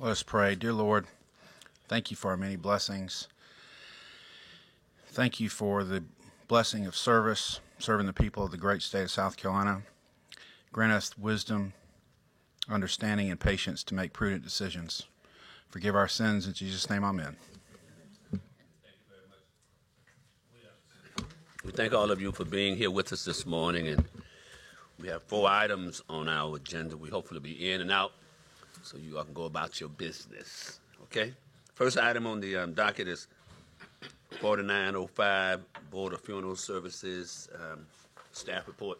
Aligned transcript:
Let 0.00 0.12
us 0.12 0.22
pray. 0.22 0.54
Dear 0.54 0.74
Lord, 0.74 1.06
thank 1.88 2.12
you 2.12 2.16
for 2.16 2.30
our 2.30 2.36
many 2.36 2.54
blessings. 2.54 3.26
Thank 5.08 5.40
you 5.40 5.48
for 5.48 5.82
the 5.82 6.04
blessing 6.46 6.86
of 6.86 6.94
service, 6.96 7.58
serving 7.80 8.06
the 8.06 8.12
people 8.12 8.44
of 8.44 8.52
the 8.52 8.58
great 8.58 8.80
state 8.80 9.02
of 9.02 9.10
South 9.10 9.36
Carolina. 9.36 9.82
Grant 10.70 10.92
us 10.92 11.18
wisdom, 11.18 11.72
understanding, 12.68 13.28
and 13.28 13.40
patience 13.40 13.82
to 13.84 13.94
make 13.96 14.12
prudent 14.12 14.44
decisions. 14.44 15.06
Forgive 15.68 15.96
our 15.96 16.06
sins. 16.06 16.46
In 16.46 16.52
Jesus' 16.52 16.88
name, 16.88 17.02
amen. 17.02 17.36
We 21.64 21.72
thank 21.72 21.92
all 21.92 22.12
of 22.12 22.22
you 22.22 22.30
for 22.30 22.44
being 22.44 22.76
here 22.76 22.92
with 22.92 23.12
us 23.12 23.24
this 23.24 23.44
morning, 23.44 23.88
and 23.88 24.04
we 25.00 25.08
have 25.08 25.24
four 25.24 25.48
items 25.48 26.02
on 26.08 26.28
our 26.28 26.54
agenda. 26.54 26.96
We 26.96 27.10
hopefully 27.10 27.40
be 27.40 27.72
in 27.72 27.80
and 27.80 27.90
out, 27.90 28.12
so 28.82 28.96
you 28.96 29.18
all 29.18 29.24
can 29.24 29.34
go 29.34 29.44
about 29.44 29.80
your 29.80 29.88
business. 29.88 30.80
Okay. 31.04 31.32
First 31.74 31.96
item 31.96 32.26
on 32.26 32.40
the 32.40 32.56
um, 32.56 32.72
docket 32.74 33.06
is 33.08 33.28
4905 34.40 35.60
Board 35.90 36.12
of 36.12 36.20
Funeral 36.20 36.56
Services 36.56 37.48
um, 37.54 37.86
staff 38.32 38.66
report. 38.66 38.98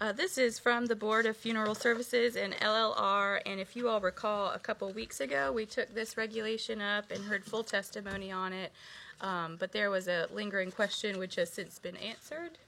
Uh, 0.00 0.10
this 0.10 0.36
is 0.36 0.58
from 0.58 0.86
the 0.86 0.96
Board 0.96 1.26
of 1.26 1.36
Funeral 1.36 1.76
Services 1.76 2.34
and 2.34 2.54
LLR, 2.54 3.40
and 3.46 3.60
if 3.60 3.76
you 3.76 3.88
all 3.88 4.00
recall, 4.00 4.50
a 4.50 4.58
couple 4.58 4.90
weeks 4.92 5.20
ago, 5.20 5.52
we 5.52 5.64
took 5.64 5.94
this 5.94 6.16
regulation 6.16 6.80
up 6.80 7.10
and 7.12 7.22
heard 7.24 7.44
full 7.44 7.62
testimony 7.62 8.32
on 8.32 8.52
it, 8.52 8.72
um, 9.20 9.56
but 9.60 9.70
there 9.70 9.90
was 9.90 10.08
a 10.08 10.26
lingering 10.32 10.72
question 10.72 11.18
which 11.18 11.36
has 11.36 11.50
since 11.50 11.78
been 11.78 11.96
answered. 11.98 12.58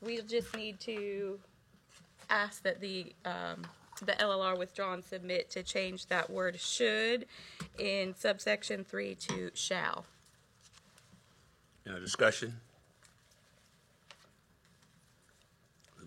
We'll 0.00 0.24
just 0.24 0.56
need 0.56 0.80
to 0.80 1.38
ask 2.30 2.64
that 2.64 2.80
the, 2.80 3.12
um, 3.24 3.64
the 4.04 4.12
LLR 4.12 4.58
withdraw 4.58 4.92
and 4.94 5.04
submit 5.04 5.50
to 5.50 5.62
change 5.62 6.06
that 6.06 6.28
word 6.28 6.58
should 6.58 7.26
in 7.78 8.14
subsection 8.14 8.84
three 8.84 9.14
to 9.14 9.50
shall. 9.54 10.04
Any 11.86 12.00
discussion? 12.00 12.54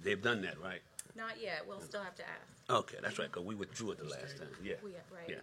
They've 0.03 0.21
done 0.21 0.41
that, 0.43 0.61
right? 0.61 0.81
Not 1.15 1.41
yet, 1.41 1.63
we'll 1.67 1.81
still 1.81 2.03
have 2.03 2.15
to 2.15 2.23
ask. 2.23 2.69
Okay, 2.69 2.97
that's 3.01 3.17
right, 3.17 3.31
because 3.31 3.45
we 3.45 3.55
withdrew 3.55 3.91
it 3.91 3.97
the 3.97 4.03
last 4.05 4.37
time. 4.37 4.47
Yeah. 4.63 4.75
We- 4.83 4.91
right. 4.91 5.29
Yeah. 5.29 5.35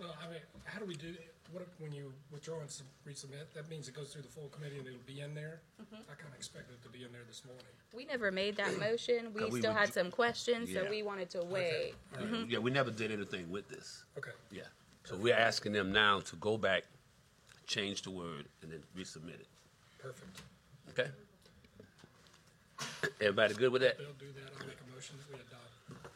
Well, 0.00 0.16
I 0.24 0.30
mean, 0.32 0.40
how 0.64 0.78
do 0.80 0.86
we 0.86 0.94
do, 0.96 1.14
what, 1.52 1.62
if- 1.62 1.68
when 1.78 1.92
you 1.92 2.12
withdraw 2.32 2.60
and 2.60 2.70
sub- 2.70 2.86
resubmit, 3.06 3.52
that 3.54 3.68
means 3.68 3.86
it 3.86 3.94
goes 3.94 4.12
through 4.12 4.22
the 4.22 4.28
full 4.28 4.48
committee 4.48 4.78
and 4.78 4.86
it'll 4.86 4.98
be 5.06 5.20
in 5.20 5.34
there? 5.34 5.60
Mm-hmm. 5.80 5.96
I 6.10 6.14
kinda 6.14 6.34
expected 6.36 6.74
it 6.74 6.82
to 6.84 6.88
be 6.88 7.04
in 7.04 7.12
there 7.12 7.20
this 7.28 7.44
morning. 7.44 7.64
We 7.92 8.06
never 8.06 8.32
made 8.32 8.56
that 8.56 8.78
motion. 8.78 9.34
We 9.34 9.42
Uh, 9.44 9.48
we 9.48 9.60
still 9.60 9.72
had 9.74 9.88
would- 9.88 9.94
some 9.94 10.10
questions, 10.10 10.72
so 10.72 10.82
Yeah. 10.84 10.90
we 10.90 11.02
wanted 11.02 11.28
to 11.30 11.42
wait. 11.44 11.94
Yeah, 12.48 12.58
we 12.60 12.70
never 12.70 12.90
did 12.90 13.10
anything 13.12 13.50
with 13.50 13.68
this. 13.68 14.04
Okay, 14.16 14.32
Yeah. 14.50 14.62
So 15.04 15.16
we're 15.16 15.34
asking 15.34 15.72
them 15.72 15.92
now 15.92 16.20
to 16.20 16.36
go 16.36 16.56
back, 16.56 16.84
change 17.66 18.02
the 18.02 18.10
word, 18.10 18.46
and 18.62 18.70
then 18.72 18.82
resubmit 18.96 19.40
it. 19.40 19.46
perfect. 19.98 20.40
Okay? 20.90 21.10
Everybody 23.20 23.52
good 23.54 23.70
with 23.72 23.82
that? 23.82 23.98
They'll 23.98 24.12
do 24.14 24.32
that, 24.32 24.52
I'll 24.60 24.66
make 24.66 24.76
a 24.80 24.94
motion 24.94 25.16
that 25.18 25.28
we 25.28 25.34
adopt. 25.40 26.12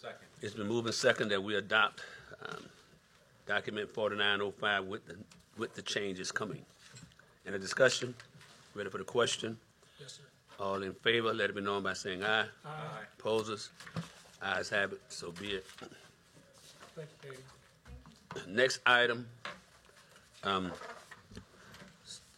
Second. 0.00 0.26
It's 0.40 0.54
been 0.54 0.66
moving 0.68 0.92
second 0.92 1.28
that 1.28 1.42
we 1.42 1.56
adopt 1.56 2.00
um, 2.46 2.64
document 3.46 3.90
4905 3.90 4.84
with 4.84 5.06
the, 5.06 5.16
with 5.56 5.74
the 5.74 5.82
changes 5.82 6.30
coming. 6.32 6.64
Any 7.46 7.58
discussion? 7.58 8.14
Ready 8.74 8.90
for 8.90 8.98
the 8.98 9.04
question? 9.04 9.56
Yes, 10.00 10.14
sir. 10.14 10.22
All 10.62 10.82
in 10.82 10.92
favor, 10.92 11.32
let 11.32 11.50
it 11.50 11.56
be 11.56 11.62
known 11.62 11.82
by 11.82 11.92
saying 11.94 12.22
aye. 12.24 12.44
Aye. 12.64 12.68
Opposers? 13.18 13.70
Ayes 14.42 14.68
have 14.70 14.92
it, 14.92 15.00
so 15.08 15.32
be 15.32 15.48
it. 15.48 15.66
Thank 16.94 17.08
you, 17.24 17.30
Katie. 17.30 18.46
Next 18.52 18.80
item, 18.86 19.26
um, 20.44 20.72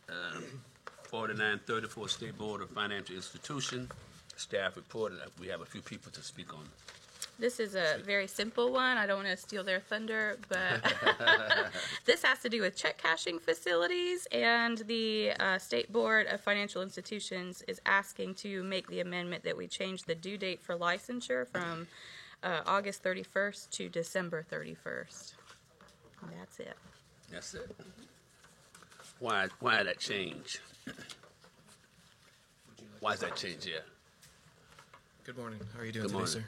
um, 0.09 0.45
4934 1.05 2.09
State 2.09 2.39
Board 2.39 2.63
of 2.63 2.71
Financial 2.71 3.15
Institution, 3.17 3.89
staff 4.37 4.77
report, 4.77 5.13
and 5.13 5.21
we 5.41 5.49
have 5.49 5.61
a 5.61 5.67
few 5.67 5.83
people 5.83 6.11
to 6.13 6.23
speak 6.23 6.55
on. 6.55 6.65
This 7.41 7.59
is 7.59 7.75
a 7.75 7.97
very 8.05 8.27
simple 8.27 8.71
one. 8.71 8.99
I 8.99 9.07
don't 9.07 9.25
want 9.25 9.29
to 9.29 9.37
steal 9.37 9.65
their 9.65 9.81
thunder, 9.81 10.37
but 10.51 10.95
this 12.05 12.23
has 12.23 12.41
to 12.41 12.51
do 12.51 12.61
with 12.61 12.77
check 12.77 12.99
cashing 12.99 13.39
facilities, 13.39 14.27
and 14.31 14.77
the 14.87 15.33
uh, 15.41 15.57
State 15.59 15.91
Board 15.91 16.27
of 16.27 16.43
Financial 16.43 16.83
Institutions 16.83 17.63
is 17.67 17.81
asking 17.87 18.35
to 18.37 18.63
make 18.63 18.87
the 18.89 19.01
amendment 19.01 19.43
that 19.45 19.57
we 19.57 19.67
change 19.67 20.03
the 20.03 20.15
due 20.15 20.37
date 20.37 20.61
for 20.61 20.77
licensure 20.77 21.49
from 21.49 21.89
uh, 22.43 22.61
August 22.67 23.03
31st 23.03 23.71
to 23.71 23.89
December 23.89 24.45
31st. 24.53 25.33
And 26.21 26.31
that's 26.39 26.61
it. 26.61 26.77
That's 27.33 27.55
it. 27.55 27.75
Why, 29.19 29.49
why 29.61 29.83
that 29.83 29.99
change? 29.99 30.61
Why 33.01 33.15
is 33.15 33.21
that 33.21 33.35
change 33.35 33.65
here? 33.65 33.81
Good 35.25 35.39
morning. 35.39 35.61
How 35.75 35.81
are 35.81 35.87
you 35.87 35.93
doing 35.93 36.03
Good 36.03 36.09
today, 36.09 36.19
morning. 36.19 36.33
sir? 36.33 36.45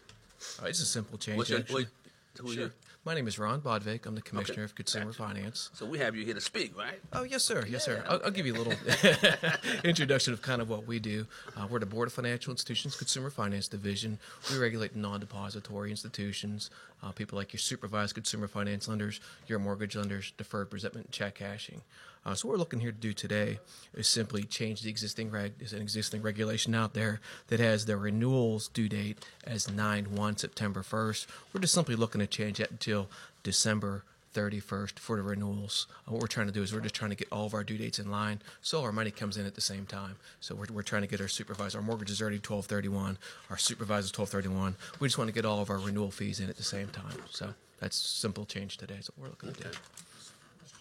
Uh, 0.63 0.67
it's 0.67 0.81
a 0.81 0.87
simple 0.87 1.19
change, 1.19 1.39
What's 1.39 1.51
your, 1.51 1.61
actually. 1.61 1.85
what, 1.85 2.41
who 2.41 2.51
are 2.51 2.55
Sure. 2.55 2.63
you? 2.65 2.71
My 3.05 3.15
name 3.15 3.27
is 3.27 3.37
Ron 3.37 3.61
Bodvik. 3.61 4.07
I'm 4.07 4.15
the 4.15 4.23
Commissioner 4.23 4.63
of 4.63 4.77
Consumer 4.77 5.07
Gotcha. 5.07 5.19
Finance. 5.19 5.71
So 5.75 5.85
we 5.85 5.99
have 5.99 6.15
you 6.15 6.25
here 6.25 6.35
to 6.35 6.41
speak, 6.41 6.79
right? 6.79 7.01
Oh, 7.13 7.25
yes, 7.25 7.43
sir. 7.43 7.65
Yes, 7.69 7.85
sir. 7.85 8.01
Yeah, 8.05 8.13
I'll, 8.13 8.21
I'll 8.27 8.31
give 8.31 8.47
you 8.47 8.55
a 8.55 8.59
little 8.63 8.75
introduction 9.85 10.33
of 10.33 10.41
kind 10.41 10.63
of 10.63 10.69
what 10.69 10.87
we 10.87 11.01
do. 11.01 11.27
Uh, 11.57 11.67
we're 11.69 11.81
the 11.81 11.87
Board 11.87 12.07
of 12.07 12.13
Financial 12.15 12.53
Institutions 12.53 12.95
Consumer 12.95 13.29
Finance 13.31 13.67
Division. 13.67 14.21
We 14.53 14.59
regulate 14.59 14.95
non-depository 14.95 15.91
institutions, 15.91 16.71
uh, 17.03 17.11
people 17.11 17.37
like 17.37 17.53
your 17.53 17.59
supervised 17.59 18.15
consumer 18.15 18.47
finance 18.47 18.87
lenders, 18.87 19.21
your 19.49 19.59
mortgage 19.59 19.97
lenders, 19.97 20.33
deferred 20.39 20.71
presentment, 20.71 21.07
and 21.07 21.13
check 21.13 21.35
cashing. 21.35 21.83
Uh, 22.25 22.35
so 22.35 22.47
what 22.47 22.53
we're 22.53 22.59
looking 22.59 22.81
here 22.81 22.93
to 22.93 22.99
do 22.99 23.13
today 23.13 23.59
is 23.95 24.07
simply 24.07 24.45
change 24.45 24.83
the 24.83 24.91
existing 24.91 25.31
reg. 25.31 25.55
An 25.73 25.83
existing 25.83 26.23
regulation 26.23 26.75
out 26.75 26.95
there 26.95 27.21
that 27.49 27.61
has 27.61 27.87
the 27.87 27.97
renewals 27.97 28.69
due 28.69 28.89
date 28.89 29.25
as 29.45 29.67
9-1 29.67 30.39
September 30.39 30.83
1st. 30.83 31.27
We're 31.53 31.61
just 31.61 31.75
simply 31.75 31.97
looking 31.97 32.21
to 32.21 32.27
change 32.27 32.59
that 32.59 32.71
until 32.71 33.09
December 33.43 34.05
31st 34.35 34.99
for 34.99 35.17
the 35.17 35.23
renewals. 35.23 35.87
Uh, 36.07 36.13
what 36.13 36.21
we're 36.21 36.27
trying 36.27 36.47
to 36.47 36.53
do 36.53 36.63
is 36.63 36.73
we're 36.73 36.81
just 36.81 36.95
trying 36.95 37.11
to 37.11 37.17
get 37.17 37.29
all 37.31 37.47
of 37.47 37.55
our 37.55 37.65
due 37.65 37.77
dates 37.77 37.99
in 37.99 38.11
line 38.11 38.41
so 38.61 38.83
our 38.83 38.93
money 38.93 39.11
comes 39.11 39.37
in 39.37 39.47
at 39.47 39.55
the 39.55 39.61
same 39.61 39.87
time. 39.87 40.17
So 40.41 40.55
we're, 40.55 40.67
we're 40.73 40.83
trying 40.83 41.03
to 41.03 41.09
get 41.09 41.21
our 41.21 41.29
supervisor, 41.29 41.79
our 41.79 41.85
mortgage 41.85 42.11
is 42.11 42.21
already 42.21 42.37
1231, 42.37 43.19
our 43.51 43.59
supervisor 43.59 44.07
is 44.07 44.19
1231. 44.19 44.77
We 45.01 45.09
just 45.09 45.19
want 45.19 45.29
to 45.29 45.35
get 45.35 45.45
all 45.45 45.61
of 45.61 45.71
our 45.71 45.79
renewal 45.79 46.11
fees 46.11 46.41
in 46.41 46.49
at 46.49 46.57
the 46.57 46.63
same 46.63 46.89
time. 46.89 47.17
So 47.31 47.55
that's 47.81 47.97
simple 47.97 48.45
change 48.45 48.79
today. 48.79 48.95
That's 48.95 49.11
what 49.11 49.19
we're 49.19 49.31
looking 49.31 49.53
to 49.53 49.71
do. 49.71 49.79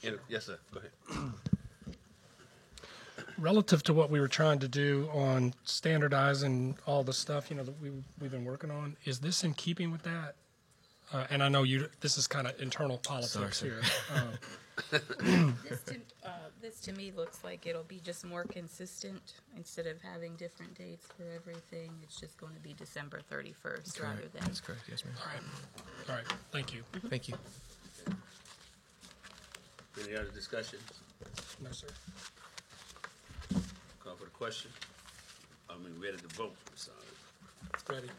Any- 0.03 0.17
Yes, 0.29 0.45
sir, 0.45 0.57
go 0.73 0.79
ahead. 0.79 0.91
Relative 3.37 3.81
to 3.83 3.93
what 3.93 4.09
we 4.11 4.19
were 4.19 4.27
trying 4.27 4.59
to 4.59 4.67
do 4.67 5.09
on 5.13 5.53
standardizing 5.63 6.77
all 6.85 7.03
the 7.03 7.13
stuff, 7.13 7.49
you 7.49 7.55
know, 7.57 7.63
that 7.63 7.81
we, 7.81 7.91
we've 8.19 8.29
been 8.31 8.45
working 8.45 8.69
on, 8.69 8.95
is 9.05 9.19
this 9.19 9.43
in 9.43 9.53
keeping 9.53 9.89
with 9.91 10.03
that? 10.03 10.35
Uh, 11.11 11.25
and 11.29 11.41
I 11.43 11.49
know 11.49 11.63
you, 11.63 11.87
this 12.01 12.17
is 12.17 12.27
kind 12.27 12.45
of 12.47 12.59
internal 12.61 12.97
politics 12.97 13.59
sir. 13.59 13.65
here. 13.65 13.81
Um, 14.15 14.27
This 15.69 15.81
to, 15.85 15.95
uh, 16.25 16.29
this 16.61 16.79
to 16.81 16.93
me 16.93 17.11
looks 17.15 17.43
like 17.43 17.67
it'll 17.67 17.83
be 17.83 17.99
just 18.03 18.25
more 18.25 18.45
consistent. 18.45 19.33
Instead 19.55 19.85
of 19.85 20.01
having 20.01 20.35
different 20.37 20.73
dates 20.75 21.05
for 21.15 21.23
everything, 21.35 21.91
it's 22.01 22.19
just 22.19 22.37
going 22.37 22.53
to 22.55 22.59
be 22.61 22.73
December 22.73 23.19
31st 23.31 24.01
rather 24.01 24.15
Correct. 24.15 24.33
than. 24.33 24.43
That's 24.45 24.59
correct. 24.61 24.81
Yes, 24.89 25.03
ma'am. 25.05 25.13
All 26.09 26.15
right, 26.15 26.25
thank 26.51 26.73
you. 26.73 26.83
Thank 27.09 27.27
you. 27.27 27.35
Any 29.99 30.15
other 30.15 30.29
discussion? 30.29 30.79
No, 31.63 31.71
sir. 31.71 31.87
Call 34.03 34.15
for 34.15 34.23
the 34.25 34.29
question? 34.31 34.71
I 35.69 35.75
mean, 35.77 35.93
ready 36.01 36.17
to 36.17 36.27
vote, 36.35 36.55
I'm 36.69 36.77
sorry. 36.77 36.97
Ready? 37.89 38.09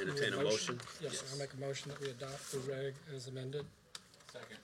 Entertain 0.00 0.32
a 0.34 0.42
motion? 0.42 0.80
Yes, 1.00 1.18
sir. 1.20 1.26
I 1.36 1.38
make 1.38 1.52
a 1.52 1.60
motion 1.60 1.90
that 1.90 2.00
we 2.00 2.08
adopt 2.10 2.50
the 2.50 2.58
reg 2.70 2.94
as 3.14 3.28
amended. 3.28 3.64
Second. 4.32 4.58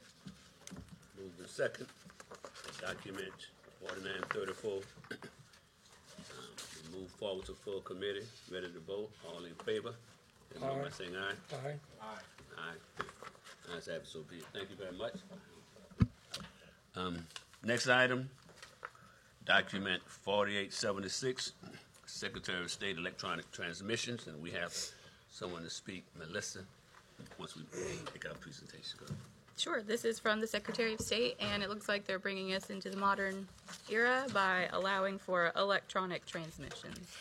Moved 1.20 1.38
in 1.40 1.46
second, 1.48 1.86
document 2.80 3.32
forty-nine 3.80 4.22
thirty-four. 4.30 4.80
Um, 5.12 6.98
move 7.00 7.08
forward 7.10 7.44
to 7.46 7.52
full 7.52 7.80
committee, 7.82 8.26
ready 8.52 8.66
to 8.72 8.80
vote, 8.80 9.10
all 9.28 9.44
in 9.44 9.54
favor? 9.64 9.94
Let 10.60 10.62
me 10.62 10.68
by 10.82 10.86
Aye. 10.86 10.90
saying 10.98 11.14
aye. 11.16 11.54
Aye. 11.54 11.78
Aye. 12.58 12.93
Be 13.86 14.36
it. 14.36 14.44
Thank 14.52 14.70
you 14.70 14.76
very 14.76 14.96
much. 14.96 15.14
Um, 16.96 17.26
next 17.62 17.88
item, 17.88 18.30
document 19.44 20.02
forty-eight 20.06 20.72
seventy-six, 20.72 21.52
Secretary 22.06 22.62
of 22.62 22.70
State 22.70 22.96
Electronic 22.96 23.50
Transmissions, 23.52 24.26
and 24.26 24.40
we 24.42 24.50
have 24.52 24.74
someone 25.30 25.62
to 25.64 25.70
speak, 25.70 26.04
Melissa, 26.18 26.60
once 27.38 27.56
we 27.56 27.62
make 28.12 28.26
our 28.26 28.34
presentation. 28.34 28.98
Go. 29.00 29.12
Sure, 29.56 29.82
this 29.82 30.04
is 30.04 30.18
from 30.18 30.40
the 30.40 30.46
Secretary 30.46 30.94
of 30.94 31.00
State, 31.00 31.36
and 31.40 31.62
it 31.62 31.68
looks 31.68 31.88
like 31.88 32.06
they're 32.06 32.18
bringing 32.18 32.54
us 32.54 32.70
into 32.70 32.90
the 32.90 32.96
modern 32.96 33.46
era 33.90 34.26
by 34.32 34.68
allowing 34.72 35.18
for 35.18 35.52
electronic 35.56 36.26
transmissions. 36.26 37.16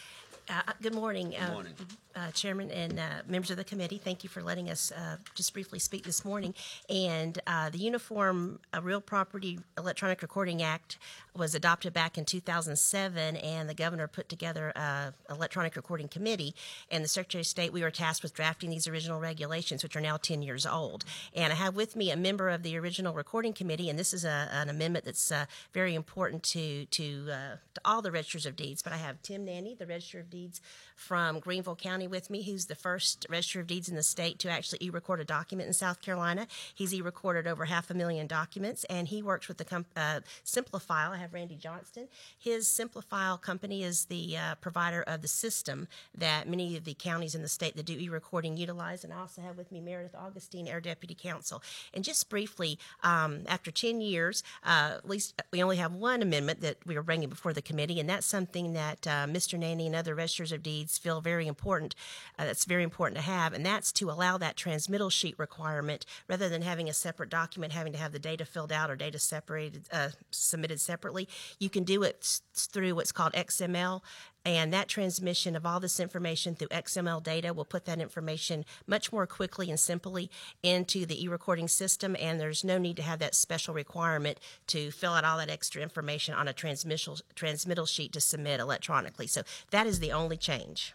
Uh, 0.49 0.61
Good 0.81 0.93
morning. 0.93 1.35
uh, 1.37 1.51
morning. 1.53 1.73
uh, 2.15 2.29
Chairman 2.31 2.69
and 2.69 2.99
uh, 2.99 3.03
members 3.27 3.49
of 3.49 3.55
the 3.57 3.63
committee, 3.63 3.97
thank 3.97 4.23
you 4.23 4.29
for 4.29 4.43
letting 4.43 4.69
us 4.69 4.91
uh, 4.91 5.15
just 5.35 5.53
briefly 5.53 5.79
speak 5.79 6.03
this 6.03 6.25
morning. 6.25 6.53
And 6.89 7.39
uh, 7.47 7.69
the 7.69 7.77
Uniform 7.77 8.59
uh, 8.75 8.81
Real 8.81 8.99
Property 8.99 9.59
Electronic 9.77 10.21
Recording 10.21 10.61
Act 10.61 10.97
was 11.35 11.55
adopted 11.55 11.93
back 11.93 12.17
in 12.17 12.25
2007, 12.25 13.35
and 13.37 13.69
the 13.69 13.73
governor 13.73 14.07
put 14.07 14.29
together 14.29 14.71
an 14.75 15.13
electronic 15.29 15.75
recording 15.75 16.07
committee. 16.07 16.53
And 16.91 17.03
the 17.03 17.07
Secretary 17.07 17.41
of 17.41 17.47
State, 17.47 17.73
we 17.73 17.81
were 17.81 17.91
tasked 17.91 18.23
with 18.23 18.33
drafting 18.33 18.69
these 18.69 18.87
original 18.87 19.19
regulations, 19.19 19.83
which 19.83 19.95
are 19.95 20.01
now 20.01 20.17
10 20.17 20.41
years 20.41 20.65
old. 20.65 21.05
And 21.35 21.51
I 21.51 21.55
have 21.55 21.75
with 21.75 21.95
me 21.95 22.11
a 22.11 22.17
member 22.17 22.49
of 22.49 22.63
the 22.63 22.77
original 22.77 23.13
recording 23.13 23.53
committee, 23.53 23.89
and 23.89 23.97
this 23.97 24.13
is 24.13 24.23
a, 24.23 24.49
an 24.51 24.69
amendment 24.69 25.05
that's 25.05 25.31
uh, 25.31 25.45
very 25.73 25.95
important 25.95 26.43
to 26.43 26.85
to 26.85 27.27
uh, 27.31 27.55
to 27.73 27.81
all 27.85 28.01
the 28.01 28.11
registers 28.11 28.45
of 28.45 28.55
deeds. 28.55 28.81
But 28.81 28.93
I 28.93 28.97
have 28.97 29.21
Tim 29.21 29.45
Nanney, 29.45 29.77
the 29.77 29.87
Register 29.87 30.19
of 30.19 30.29
Deeds 30.29 30.61
from 30.95 31.39
Greenville 31.39 31.75
County, 31.75 32.07
with 32.07 32.29
me, 32.29 32.43
who's 32.43 32.65
the 32.65 32.75
first 32.75 33.25
Register 33.29 33.59
of 33.59 33.67
Deeds 33.67 33.89
in 33.89 33.95
the 33.95 34.03
state 34.03 34.39
to 34.39 34.49
actually 34.49 34.79
e-record 34.81 35.19
a 35.19 35.25
document 35.25 35.67
in 35.67 35.73
South 35.73 36.01
Carolina. 36.01 36.47
He's 36.73 36.93
e-recorded 36.93 37.47
over 37.47 37.65
half 37.65 37.89
a 37.89 37.93
million 37.93 38.27
documents, 38.27 38.83
and 38.85 39.07
he 39.07 39.21
works 39.21 39.47
with 39.47 39.57
the 39.57 39.65
comp- 39.65 39.87
uh, 39.95 40.21
Simplifile. 40.45 41.22
Have 41.23 41.33
Randy 41.33 41.55
Johnston. 41.55 42.09
His 42.37 42.67
Simplifile 42.67 43.41
company 43.41 43.81
is 43.81 44.05
the 44.05 44.35
uh, 44.35 44.55
provider 44.55 45.03
of 45.03 45.21
the 45.21 45.29
system 45.29 45.87
that 46.13 46.49
many 46.49 46.75
of 46.75 46.83
the 46.83 46.95
counties 46.95 47.33
in 47.33 47.41
the 47.41 47.47
state 47.47 47.77
that 47.77 47.85
do 47.85 47.93
e-recording 47.93 48.57
utilize. 48.57 49.05
And 49.05 49.13
I 49.13 49.21
also 49.21 49.41
have 49.41 49.57
with 49.57 49.71
me 49.71 49.79
Meredith 49.79 50.15
Augustine, 50.15 50.67
Air 50.67 50.81
Deputy 50.81 51.15
Counsel. 51.15 51.63
And 51.93 52.03
just 52.03 52.27
briefly, 52.27 52.77
um, 53.03 53.43
after 53.47 53.71
10 53.71 54.01
years, 54.01 54.43
uh, 54.65 54.95
at 54.97 55.07
least 55.07 55.41
we 55.49 55.63
only 55.63 55.77
have 55.77 55.93
one 55.93 56.21
amendment 56.21 56.59
that 56.59 56.85
we 56.85 56.97
are 56.97 57.03
bringing 57.03 57.29
before 57.29 57.53
the 57.53 57.61
committee, 57.61 58.01
and 58.01 58.09
that's 58.09 58.27
something 58.27 58.73
that 58.73 59.07
uh, 59.07 59.25
Mr. 59.25 59.57
Nanney 59.57 59.85
and 59.85 59.95
other 59.95 60.15
registers 60.15 60.51
of 60.51 60.61
deeds 60.61 60.97
feel 60.97 61.21
very 61.21 61.47
important. 61.47 61.95
Uh, 62.37 62.43
that's 62.43 62.65
very 62.65 62.83
important 62.83 63.15
to 63.15 63.23
have, 63.23 63.53
and 63.53 63.65
that's 63.65 63.93
to 63.93 64.11
allow 64.11 64.37
that 64.37 64.57
transmittal 64.57 65.09
sheet 65.09 65.39
requirement 65.39 66.05
rather 66.27 66.49
than 66.49 66.63
having 66.63 66.89
a 66.89 66.93
separate 66.93 67.29
document 67.29 67.71
having 67.71 67.93
to 67.93 67.99
have 67.99 68.11
the 68.11 68.19
data 68.19 68.43
filled 68.43 68.73
out 68.73 68.91
or 68.91 68.97
data 68.97 69.17
separated, 69.17 69.87
uh, 69.93 70.09
submitted 70.29 70.81
separately. 70.81 71.12
You 71.59 71.69
can 71.69 71.83
do 71.83 72.03
it 72.03 72.41
through 72.53 72.95
what's 72.95 73.11
called 73.11 73.33
XML. 73.33 74.01
And 74.45 74.73
that 74.73 74.89
transmission 74.89 75.55
of 75.55 75.65
all 75.65 75.79
this 75.79 76.01
information 76.01 76.53
through 76.53 76.67
XML 76.67 77.23
data 77.23 77.53
will 77.53 77.63
put 77.63 77.85
that 77.85 78.01
information 78.01 78.65
much 78.85 79.11
more 79.13 79.25
quickly 79.25 79.69
and 79.69 79.79
simply 79.79 80.29
into 80.61 81.05
the 81.05 81.23
e-recording 81.23 81.69
system. 81.69 82.17
And 82.19 82.39
there's 82.41 82.63
no 82.63 82.77
need 82.77 82.97
to 82.97 83.03
have 83.03 83.19
that 83.19 83.35
special 83.35 83.73
requirement 83.73 84.39
to 84.67 84.91
fill 84.91 85.13
out 85.13 85.23
all 85.23 85.37
that 85.37 85.49
extra 85.49 85.81
information 85.81 86.35
on 86.35 86.49
a 86.49 86.53
transmittal 86.53 87.19
transmittal 87.35 87.85
sheet 87.85 88.11
to 88.13 88.21
submit 88.21 88.59
electronically. 88.59 89.27
So 89.27 89.43
that 89.71 89.87
is 89.87 89.99
the 89.99 90.11
only 90.11 90.35
change. 90.35 90.93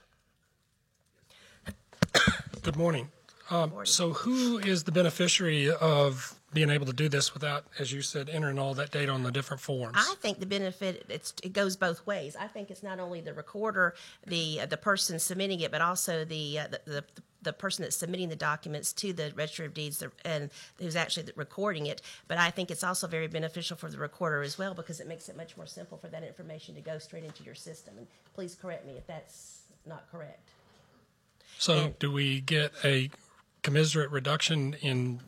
Good 2.62 2.76
morning. 2.76 3.08
Um, 3.50 3.72
so 3.84 4.12
who 4.12 4.58
is 4.58 4.84
the 4.84 4.92
beneficiary 4.92 5.70
of 5.70 6.37
being 6.52 6.70
able 6.70 6.86
to 6.86 6.92
do 6.92 7.08
this 7.08 7.34
without, 7.34 7.64
as 7.78 7.92
you 7.92 8.00
said, 8.00 8.28
entering 8.28 8.58
all 8.58 8.74
that 8.74 8.90
data 8.90 9.12
on 9.12 9.22
the 9.22 9.30
different 9.30 9.60
forms? 9.60 9.96
I 9.98 10.14
think 10.20 10.40
the 10.40 10.46
benefit 10.46 11.04
it's, 11.08 11.34
it 11.42 11.52
goes 11.52 11.76
both 11.76 12.06
ways. 12.06 12.36
I 12.38 12.46
think 12.46 12.70
it's 12.70 12.82
not 12.82 12.98
only 12.98 13.20
the 13.20 13.34
recorder, 13.34 13.94
the 14.26 14.60
the 14.68 14.76
person 14.76 15.18
submitting 15.18 15.60
it, 15.60 15.70
but 15.70 15.82
also 15.82 16.24
the 16.24 16.60
uh, 16.60 16.68
the, 16.68 16.80
the 16.84 17.04
the 17.42 17.52
person 17.52 17.82
that's 17.82 17.96
submitting 17.96 18.28
the 18.28 18.36
documents 18.36 18.92
to 18.92 19.12
the 19.12 19.32
Register 19.34 19.64
of 19.64 19.74
Deeds 19.74 20.02
and 20.24 20.50
who's 20.78 20.96
actually 20.96 21.30
recording 21.36 21.86
it. 21.86 22.02
But 22.26 22.38
I 22.38 22.50
think 22.50 22.70
it's 22.70 22.82
also 22.82 23.06
very 23.06 23.28
beneficial 23.28 23.76
for 23.76 23.88
the 23.88 23.98
recorder 23.98 24.42
as 24.42 24.58
well 24.58 24.74
because 24.74 24.98
it 25.00 25.06
makes 25.06 25.28
it 25.28 25.36
much 25.36 25.56
more 25.56 25.66
simple 25.66 25.98
for 25.98 26.08
that 26.08 26.24
information 26.24 26.74
to 26.74 26.80
go 26.80 26.98
straight 26.98 27.24
into 27.24 27.44
your 27.44 27.54
system. 27.54 27.94
And 27.96 28.06
please 28.34 28.56
correct 28.60 28.86
me 28.86 28.94
if 28.94 29.06
that's 29.06 29.62
not 29.86 30.10
correct. 30.10 30.50
So 31.58 31.94
do 31.98 32.10
we 32.10 32.40
get 32.40 32.72
a 32.84 33.10
commensurate 33.62 34.10
reduction 34.10 34.74
in 34.80 35.20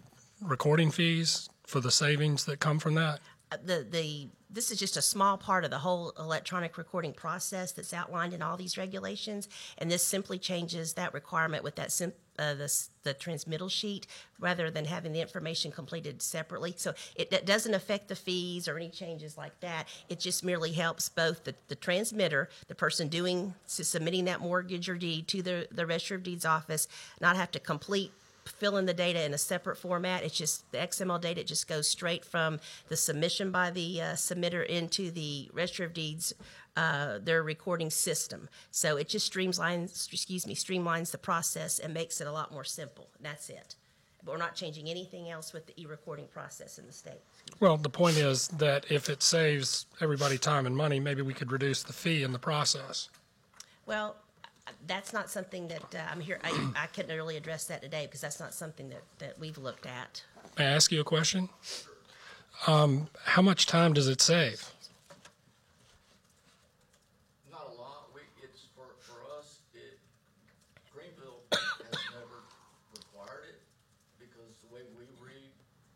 recording 0.42 0.90
fees 0.90 1.48
for 1.66 1.80
the 1.80 1.90
savings 1.90 2.44
that 2.44 2.60
come 2.60 2.78
from 2.78 2.94
that? 2.94 3.20
Uh, 3.52 3.56
the 3.64 3.86
the 3.90 4.28
this 4.52 4.70
is 4.72 4.78
just 4.78 4.96
a 4.96 5.02
small 5.02 5.36
part 5.36 5.64
of 5.64 5.70
the 5.70 5.78
whole 5.78 6.12
electronic 6.18 6.76
recording 6.76 7.12
process 7.12 7.70
that's 7.70 7.94
outlined 7.94 8.32
in 8.32 8.42
all 8.42 8.56
these 8.56 8.76
regulations, 8.76 9.48
and 9.78 9.90
this 9.90 10.04
simply 10.04 10.38
changes 10.38 10.94
that 10.94 11.14
requirement 11.14 11.62
with 11.62 11.76
that 11.76 11.92
sim- 11.92 12.12
uh, 12.38 12.54
the 12.54 12.72
the 13.02 13.14
transmittal 13.14 13.68
sheet 13.68 14.06
rather 14.38 14.70
than 14.70 14.84
having 14.84 15.12
the 15.12 15.20
information 15.20 15.70
completed 15.70 16.20
separately. 16.22 16.74
So 16.76 16.94
it, 17.14 17.32
it 17.32 17.46
doesn't 17.46 17.74
affect 17.74 18.08
the 18.08 18.16
fees 18.16 18.66
or 18.66 18.76
any 18.76 18.88
changes 18.88 19.36
like 19.36 19.58
that. 19.60 19.88
It 20.08 20.20
just 20.20 20.44
merely 20.44 20.72
helps 20.72 21.08
both 21.08 21.44
the, 21.44 21.54
the 21.68 21.76
transmitter, 21.76 22.48
the 22.68 22.74
person 22.74 23.08
doing 23.08 23.54
submitting 23.66 24.24
that 24.24 24.40
mortgage 24.40 24.88
or 24.88 24.96
deed 24.96 25.28
to 25.28 25.42
the 25.42 25.68
the 25.70 25.86
Register 25.86 26.16
of 26.16 26.22
Deeds 26.22 26.44
office, 26.44 26.88
not 27.20 27.36
have 27.36 27.50
to 27.52 27.60
complete 27.60 28.12
fill 28.44 28.76
in 28.76 28.86
the 28.86 28.94
data 28.94 29.24
in 29.24 29.34
a 29.34 29.38
separate 29.38 29.76
format. 29.76 30.22
It's 30.22 30.36
just 30.36 30.70
the 30.72 30.78
XML 30.78 31.20
data 31.20 31.44
just 31.44 31.68
goes 31.68 31.88
straight 31.88 32.24
from 32.24 32.60
the 32.88 32.96
submission 32.96 33.50
by 33.50 33.70
the 33.70 34.00
uh, 34.00 34.04
submitter 34.12 34.66
into 34.66 35.10
the 35.10 35.50
Register 35.52 35.84
of 35.84 35.92
Deeds, 35.92 36.34
uh, 36.76 37.18
their 37.18 37.42
recording 37.42 37.90
system. 37.90 38.48
So 38.70 38.96
it 38.96 39.08
just 39.08 39.32
streamlines, 39.32 40.12
excuse 40.12 40.46
me, 40.46 40.54
streamlines 40.54 41.10
the 41.10 41.18
process 41.18 41.78
and 41.78 41.92
makes 41.92 42.20
it 42.20 42.26
a 42.26 42.32
lot 42.32 42.52
more 42.52 42.64
simple. 42.64 43.08
That's 43.20 43.50
it. 43.50 43.74
But 44.24 44.32
we're 44.32 44.38
not 44.38 44.54
changing 44.54 44.88
anything 44.88 45.30
else 45.30 45.52
with 45.52 45.66
the 45.66 45.80
e-recording 45.80 46.26
process 46.26 46.78
in 46.78 46.86
the 46.86 46.92
state. 46.92 47.20
Well, 47.58 47.78
the 47.78 47.88
point 47.88 48.18
is 48.18 48.48
that 48.48 48.84
if 48.90 49.08
it 49.08 49.22
saves 49.22 49.86
everybody 50.00 50.36
time 50.36 50.66
and 50.66 50.76
money, 50.76 51.00
maybe 51.00 51.22
we 51.22 51.32
could 51.32 51.50
reduce 51.50 51.82
the 51.82 51.92
fee 51.92 52.22
in 52.22 52.32
the 52.32 52.38
process. 52.38 53.08
Well, 53.86 54.16
that's 54.86 55.12
not 55.12 55.30
something 55.30 55.68
that 55.68 55.94
uh, 55.94 55.98
I'm 56.10 56.20
here. 56.20 56.38
I, 56.42 56.70
I 56.76 56.86
couldn't 56.86 57.14
really 57.14 57.36
address 57.36 57.66
that 57.66 57.82
today 57.82 58.06
because 58.06 58.20
that's 58.20 58.40
not 58.40 58.54
something 58.54 58.88
that, 58.90 59.02
that 59.18 59.38
we've 59.38 59.58
looked 59.58 59.86
at. 59.86 60.24
May 60.58 60.66
I 60.66 60.70
ask 60.70 60.90
you 60.92 61.00
a 61.00 61.04
question? 61.04 61.48
Um, 62.66 63.08
how 63.24 63.42
much 63.42 63.66
time 63.66 63.92
does 63.94 64.08
it 64.08 64.20
save? 64.20 64.68
Not 67.50 67.64
a 67.72 67.74
lot. 67.80 68.12
We, 68.12 68.20
it's 68.42 68.68
for, 68.76 68.84
for 69.00 69.24
us, 69.38 69.64
it, 69.72 69.96
Greenville 70.92 71.40
has 71.52 71.96
never 72.12 72.44
required 72.92 73.56
it 73.56 73.60
because 74.20 74.60
the 74.60 74.68
way 74.74 74.84
we 74.92 75.08
read 75.24 75.48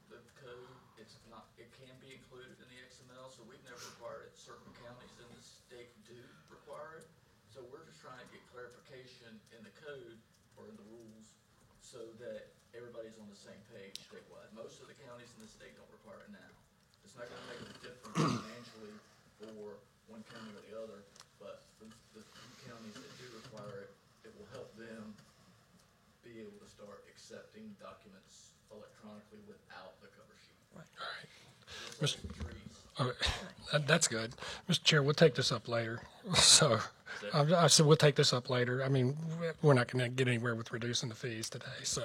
the 0.09 0.21
code, 0.40 0.73
it's 0.97 1.21
not, 1.28 1.52
it 1.61 1.69
can 1.76 1.93
be 2.00 2.16
included 2.16 2.57
in 2.57 2.66
the 2.73 2.81
XML, 2.88 3.28
so 3.28 3.45
we've 3.45 3.61
never 3.69 3.85
required 3.93 4.33
it. 4.33 4.33
Certain 4.33 4.73
counties 4.81 5.12
in 5.21 5.28
the 5.37 5.45
state 5.45 5.93
do 6.09 6.16
require 6.49 7.04
it. 7.04 7.07
So 7.55 7.63
we're 7.71 7.87
just 7.87 8.03
trying 8.03 8.19
to 8.19 8.27
get 8.35 8.43
clarification 8.51 9.31
in 9.55 9.63
the 9.63 9.71
code 9.79 10.19
or 10.59 10.67
in 10.67 10.75
the 10.75 10.83
rules 10.91 11.39
so 11.79 12.03
that 12.19 12.51
everybody's 12.75 13.15
on 13.23 13.31
the 13.31 13.39
same 13.39 13.63
page 13.71 13.95
statewide. 14.11 14.51
Most 14.59 14.83
of 14.83 14.91
the 14.91 14.99
counties 15.07 15.31
in 15.39 15.47
the 15.47 15.51
state 15.55 15.71
don't 15.79 15.87
require 15.95 16.19
it 16.27 16.35
now. 16.35 16.51
It's 17.07 17.15
not 17.15 17.31
gonna 17.31 17.47
make 17.55 17.63
a 17.63 17.79
difference 17.79 18.43
financially 18.43 18.99
for 19.39 19.79
one 20.11 20.27
county 20.35 20.51
or 20.51 20.67
the 20.67 20.75
other, 20.83 21.07
but 21.39 21.63
the, 21.79 21.87
the 22.19 22.27
few 22.27 22.51
counties 22.67 22.99
that 22.99 23.13
do 23.23 23.27
require 23.47 23.87
it, 23.87 23.91
it 24.27 24.35
will 24.35 24.51
help 24.51 24.75
them 24.75 25.15
be 26.27 26.43
able 26.43 26.59
to 26.59 26.67
start 26.67 27.07
accepting 27.07 27.71
documents 27.79 28.59
electronically 28.75 29.47
without 29.47 29.95
the 30.03 30.11
cover 30.11 30.35
sheet. 30.43 30.59
Mis- 32.03 32.19
Just 32.19 32.27
like 32.27 32.35
trees. 32.35 32.75
Okay, 32.99 33.31
that, 33.71 33.87
that's 33.87 34.11
good. 34.11 34.35
Mr. 34.67 34.83
Chair, 34.83 35.07
we'll 35.07 35.15
take 35.15 35.39
this 35.39 35.55
up 35.55 35.71
later. 35.71 36.03
So, 36.35 36.81
I, 37.33 37.64
I 37.64 37.66
said 37.69 37.87
we'll 37.87 37.97
take 37.97 38.16
this 38.16 38.33
up 38.33 38.50
later. 38.50 38.83
I 38.85 38.88
mean, 38.88 39.16
we're 39.62 39.75
not 39.75 39.88
going 39.90 40.04
to 40.04 40.09
get 40.11 40.28
anywhere 40.28 40.54
with 40.54 40.73
reducing 40.73 41.09
the 41.09 41.14
fees 41.14 41.49
today, 41.49 41.66
so. 41.83 42.02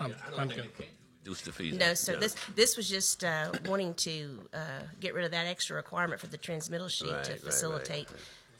I 0.00 0.04
I'm 0.04 0.14
don't 0.36 0.48
think 0.48 0.54
good. 0.54 0.64
it 0.64 0.76
can 0.76 0.86
reduce 1.24 1.40
the 1.42 1.52
fees. 1.52 1.74
No, 1.78 1.94
sir. 1.94 2.14
Yeah. 2.14 2.18
This 2.20 2.36
this 2.54 2.76
was 2.76 2.88
just 2.88 3.24
uh, 3.24 3.52
wanting 3.66 3.94
to 3.94 4.40
uh, 4.52 4.58
get 5.00 5.14
rid 5.14 5.24
of 5.24 5.30
that 5.30 5.46
extra 5.46 5.76
requirement 5.76 6.20
for 6.20 6.26
the 6.26 6.36
transmittal 6.38 6.88
sheet 6.88 7.10
Right, 7.12 7.24
to 7.24 7.32
right, 7.32 7.40
right. 7.42 7.52
facilitate 7.52 8.08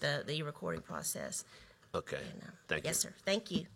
the 0.01 0.23
the 0.27 0.43
recording 0.43 0.81
process. 0.83 1.45
Okay, 1.95 2.17
And, 2.19 2.43
uh, 2.43 2.47
thank 2.69 2.85
you. 2.85 2.89
Yes, 2.89 2.99
sir. 2.99 3.13
Thank 3.25 3.51
you. 3.53 3.67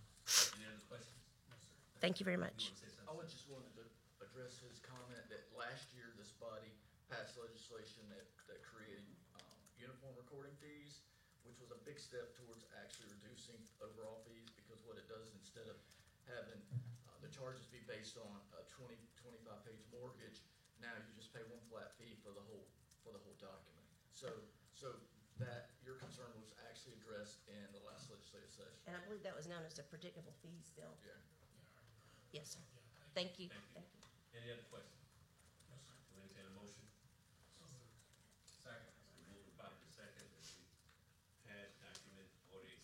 Thank 2.00 2.20
you 2.20 2.24
very 2.24 2.36
much. 2.38 2.72
I 3.06 3.14
would 3.14 3.26
just 3.30 3.46
wanted 3.50 3.70
to 3.78 3.84
address 4.22 4.58
his 4.62 4.78
comment 4.86 5.22
that 5.30 5.42
last 5.58 5.90
year 5.94 6.06
this 6.18 6.30
body 6.38 6.70
passed 7.10 7.34
legislation 7.38 8.02
that, 8.10 8.26
that 8.46 8.58
created, 8.62 9.02
um, 9.34 9.42
uniform 9.78 10.14
recording 10.14 10.54
fees, 10.62 11.02
which 11.48 11.56
was 11.64 11.72
a 11.72 11.80
big 11.88 11.96
step 11.96 12.36
towards 12.36 12.68
actually 12.76 13.08
reducing 13.18 13.56
overall 13.80 14.20
fees, 14.28 14.52
because 14.52 14.84
what 14.84 15.00
it 15.00 15.08
does, 15.08 15.32
instead 15.32 15.64
of 15.72 15.80
having, 16.28 16.60
uh, 17.08 17.16
the 17.24 17.32
charges 17.32 17.64
be 17.72 17.80
based 17.88 18.20
on 18.20 18.28
a 18.60 18.62
20 18.68 18.92
25 19.16 19.64
page 19.64 19.80
mortgage, 19.88 20.44
now 20.84 20.92
you 20.92 21.10
just 21.16 21.32
pay 21.32 21.40
one 21.48 21.64
flat 21.72 21.96
fee 21.96 22.20
for 22.20 22.36
the 22.36 22.44
whole, 22.44 22.68
for 23.00 23.16
the 23.16 23.22
whole 23.24 23.34
document. 23.40 23.88
So, 24.12 24.28
so 24.76 24.92
that, 25.40 25.72
your 25.80 25.96
concern 25.96 26.28
was 26.36 26.52
actually 26.68 27.00
addressed 27.00 27.40
in 27.48 27.64
the 27.72 27.80
last 27.88 28.12
legislative 28.12 28.52
session. 28.52 28.78
And 28.84 28.94
I 28.94 29.00
believe 29.08 29.24
that 29.24 29.34
was 29.34 29.48
known 29.48 29.64
as 29.64 29.80
a 29.80 29.86
predictable 29.88 30.36
fee 30.44 30.60
still. 30.60 30.92
Yeah. 31.02 31.16
Yes, 32.36 32.54
sir. 32.54 32.62
Thank 33.16 33.40
you. 33.40 33.48
Thank 33.72 33.88
you. 33.96 34.04
Any 34.36 34.52
other 34.52 34.68
questions? 34.68 35.00
Do 35.64 36.20
we 36.20 36.28
entertain 36.28 36.44
a 36.44 36.54
motion? 36.54 36.84
Second. 38.44 38.92
Moved 39.32 39.56
by 39.56 39.72
the 39.72 39.88
second, 39.90 40.28
that 40.28 40.44
we 40.44 40.54
pass 41.48 41.72
document 41.78 42.28
forty-eight 42.48 42.78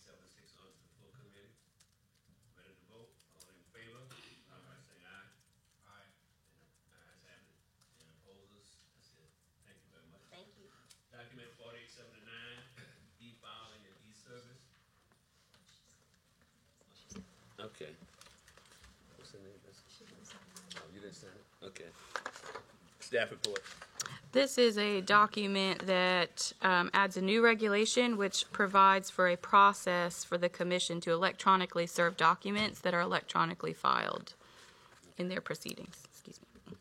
Okay. 17.65 17.89
What's 19.17 19.31
the 19.31 19.39
name? 19.39 19.47
Oh, 20.77 20.81
you 20.93 21.01
didn't 21.01 21.15
sign 21.15 21.31
it? 21.31 21.65
Okay. 21.65 21.89
Staff 22.99 23.31
report. 23.31 23.63
This 24.33 24.57
is 24.59 24.77
a 24.77 25.01
document 25.01 25.87
that 25.87 26.53
um, 26.61 26.91
adds 26.93 27.17
a 27.17 27.21
new 27.21 27.43
regulation 27.43 28.17
which 28.17 28.45
provides 28.51 29.09
for 29.09 29.29
a 29.29 29.35
process 29.35 30.23
for 30.23 30.37
the 30.37 30.49
commission 30.49 31.01
to 31.01 31.11
electronically 31.11 31.87
serve 31.87 32.17
documents 32.17 32.81
that 32.81 32.93
are 32.93 32.99
electronically 32.99 33.73
filed 33.73 34.33
in 35.17 35.29
their 35.29 35.41
proceedings. 35.41 36.03
Excuse 36.11 36.39
me. 36.41 36.75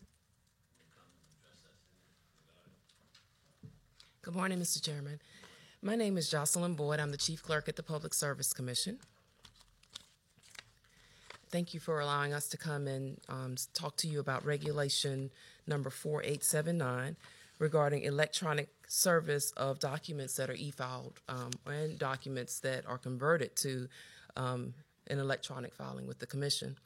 Good 4.20 4.34
morning, 4.34 4.58
Mr. 4.58 4.82
Chairman. 4.82 5.20
My 5.80 5.96
name 5.96 6.18
is 6.18 6.28
Jocelyn 6.28 6.74
Boyd. 6.74 7.00
I'm 7.00 7.10
the 7.10 7.16
Chief 7.16 7.42
Clerk 7.42 7.68
at 7.68 7.76
the 7.76 7.82
Public 7.82 8.12
Service 8.12 8.52
Commission. 8.52 8.98
Thank 11.54 11.72
you 11.72 11.78
for 11.78 12.00
allowing 12.00 12.32
us 12.32 12.48
to 12.48 12.56
come 12.56 12.88
and 12.88 13.16
um, 13.28 13.54
talk 13.74 13.96
to 13.98 14.08
you 14.08 14.18
about 14.18 14.44
Regulation 14.44 15.30
Number 15.68 15.88
4879 15.88 17.14
regarding 17.60 18.02
electronic 18.02 18.70
service 18.88 19.52
of 19.52 19.78
documents 19.78 20.34
that 20.34 20.50
are 20.50 20.54
e-filed 20.54 21.20
um, 21.28 21.52
and 21.64 21.96
documents 21.96 22.58
that 22.58 22.84
are 22.88 22.98
converted 22.98 23.54
to 23.58 23.86
um, 24.36 24.74
an 25.06 25.20
electronic 25.20 25.72
filing 25.76 26.08
with 26.08 26.18
the 26.18 26.26
Commission. 26.26 26.76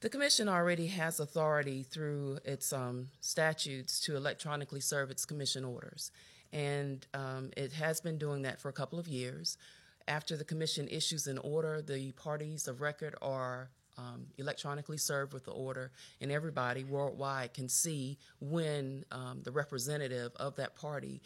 The 0.00 0.10
Commission 0.10 0.50
already 0.50 0.88
has 0.88 1.18
authority 1.18 1.82
through 1.82 2.40
its 2.44 2.74
um, 2.74 3.08
statutes 3.22 4.00
to 4.00 4.16
electronically 4.16 4.80
serve 4.80 5.10
its 5.10 5.24
Commission 5.24 5.64
orders. 5.64 6.10
And 6.52 7.06
um, 7.14 7.52
it 7.56 7.72
has 7.72 8.02
been 8.02 8.18
doing 8.18 8.42
that 8.42 8.60
for 8.60 8.68
a 8.68 8.74
couple 8.74 8.98
of 8.98 9.08
years. 9.08 9.56
After 10.06 10.36
the 10.36 10.44
Commission 10.44 10.88
issues 10.88 11.26
an 11.26 11.38
order, 11.38 11.80
the 11.80 12.12
parties 12.12 12.68
of 12.68 12.82
record 12.82 13.14
are 13.22 13.70
um, 13.96 14.26
electronically 14.38 14.98
served 14.98 15.32
with 15.32 15.44
the 15.44 15.52
order, 15.52 15.92
and 16.20 16.32
everybody 16.32 16.84
worldwide 16.84 17.54
can 17.54 17.68
see 17.68 18.18
when 18.40 19.04
um, 19.10 19.40
the 19.42 19.52
representative 19.52 20.32
of 20.36 20.56
that 20.56 20.74
party 20.76 21.20